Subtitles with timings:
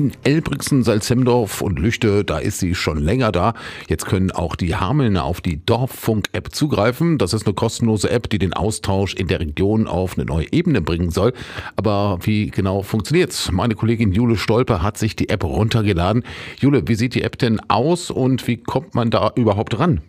[0.00, 3.52] In Elbrixen, Salzemdorf und Lüchte, da ist sie schon länger da.
[3.86, 7.18] Jetzt können auch die Hamelner auf die Dorffunk-App zugreifen.
[7.18, 10.80] Das ist eine kostenlose App, die den Austausch in der Region auf eine neue Ebene
[10.80, 11.34] bringen soll.
[11.76, 13.52] Aber wie genau funktioniert's?
[13.52, 16.24] Meine Kollegin Jule Stolper hat sich die App runtergeladen.
[16.58, 20.00] Jule, wie sieht die App denn aus und wie kommt man da überhaupt ran?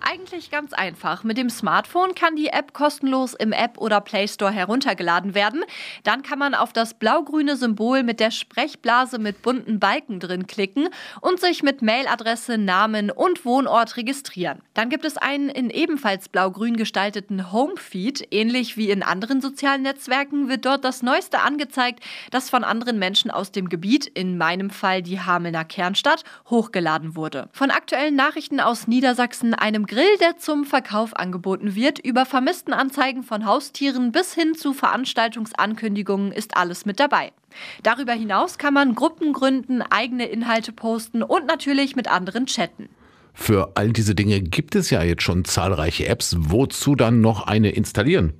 [0.00, 1.24] Eigentlich ganz einfach.
[1.24, 5.64] Mit dem Smartphone kann die App kostenlos im App oder Play Store heruntergeladen werden.
[6.04, 10.88] Dann kann man auf das blau-grüne Symbol mit der Sprechblase mit bunten Balken drin klicken
[11.20, 14.60] und sich mit Mailadresse, Namen und Wohnort registrieren.
[14.74, 18.28] Dann gibt es einen in ebenfalls blau-grün gestalteten Homefeed.
[18.30, 23.30] Ähnlich wie in anderen sozialen Netzwerken wird dort das Neueste angezeigt, das von anderen Menschen
[23.30, 27.48] aus dem Gebiet, in meinem Fall die Hamelner Kernstadt, hochgeladen wurde.
[27.52, 33.46] Von aktuellen Nachrichten aus Niedersachsen, einem Grill, der zum Verkauf angeboten wird, über Vermisstenanzeigen von
[33.46, 37.32] Haustieren bis hin zu Veranstaltungsankündigungen ist alles mit dabei.
[37.82, 42.90] Darüber hinaus kann man Gruppen gründen, eigene Inhalte posten und natürlich mit anderen chatten.
[43.40, 46.36] Für all diese Dinge gibt es ja jetzt schon zahlreiche Apps.
[46.38, 48.34] Wozu dann noch eine installieren?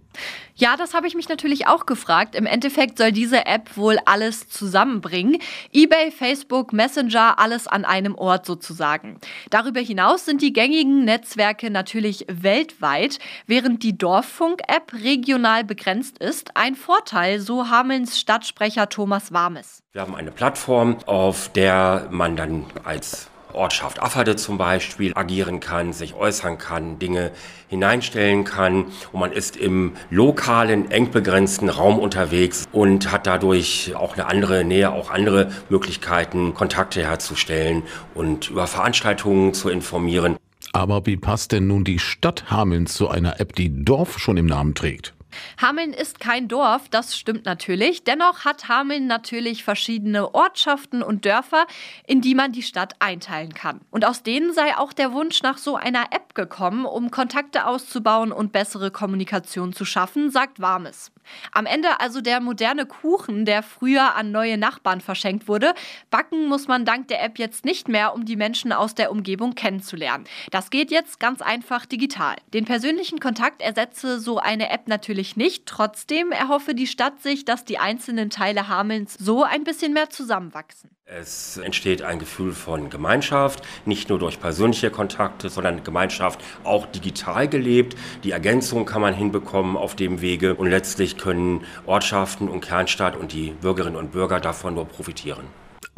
[0.57, 2.35] Ja, das habe ich mich natürlich auch gefragt.
[2.35, 5.39] Im Endeffekt soll diese App wohl alles zusammenbringen.
[5.73, 9.19] eBay, Facebook, Messenger, alles an einem Ort sozusagen.
[9.51, 16.57] Darüber hinaus sind die gängigen Netzwerke natürlich weltweit, während die Dorffunk-App regional begrenzt ist.
[16.57, 19.85] Ein Vorteil, so Hamelns Stadtsprecher Thomas Warmes.
[19.93, 25.93] Wir haben eine Plattform, auf der man dann als Ortschaft Afferde zum Beispiel agieren kann,
[25.93, 27.31] sich äußern kann, Dinge
[27.69, 28.87] hineinstellen kann.
[29.13, 34.65] Und man ist im lokalen, eng begrenzten Raum unterwegs und hat dadurch auch eine andere
[34.65, 37.83] Nähe, auch andere Möglichkeiten, Kontakte herzustellen
[38.15, 40.37] und über Veranstaltungen zu informieren.
[40.73, 44.47] Aber wie passt denn nun die Stadt Hameln zu einer App, die Dorf schon im
[44.47, 45.15] Namen trägt?
[45.61, 48.05] Hameln ist kein Dorf, das stimmt natürlich.
[48.05, 51.67] Dennoch hat Hameln natürlich verschiedene Ortschaften und Dörfer,
[52.07, 53.81] in die man die Stadt einteilen kann.
[53.91, 58.33] Und aus denen sei auch der Wunsch nach so einer App gekommen, um Kontakte auszubauen
[58.33, 61.13] und bessere Kommunikation zu schaffen, sagt Warmes.
[61.52, 65.75] Am Ende also der moderne Kuchen, der früher an neue Nachbarn verschenkt wurde.
[66.11, 69.55] Backen muss man dank der App jetzt nicht mehr, um die Menschen aus der Umgebung
[69.55, 70.25] kennenzulernen.
[70.51, 72.36] Das geht jetzt ganz einfach digital.
[72.55, 75.67] Den persönlichen Kontakt ersetze so eine App natürlich nicht.
[75.67, 80.90] Trotzdem erhoffe die Stadt sich, dass die einzelnen Teile Hamelns so ein bisschen mehr zusammenwachsen.
[81.05, 87.48] Es entsteht ein Gefühl von Gemeinschaft, nicht nur durch persönliche Kontakte, sondern Gemeinschaft auch digital
[87.48, 87.96] gelebt.
[88.24, 93.33] Die Ergänzung kann man hinbekommen auf dem Wege und letztlich können Ortschaften und Kernstadt und
[93.33, 95.46] die Bürgerinnen und Bürger davon nur profitieren.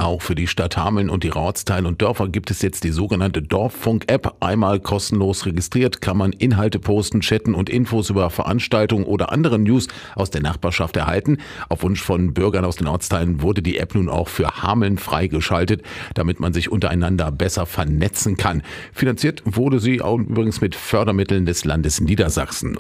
[0.00, 3.42] Auch für die Stadt Hameln und die Ortsteile und Dörfer gibt es jetzt die sogenannte
[3.42, 4.36] Dorffunk-App.
[4.40, 9.88] Einmal kostenlos registriert kann man Inhalte posten, chatten und Infos über Veranstaltungen oder andere News
[10.14, 11.36] aus der Nachbarschaft erhalten.
[11.68, 15.82] Auf Wunsch von Bürgern aus den Ortsteilen wurde die App nun auch für Hameln freigeschaltet,
[16.14, 18.62] damit man sich untereinander besser vernetzen kann.
[18.94, 22.78] Finanziert wurde sie auch übrigens mit Fördermitteln des Landes Niedersachsen.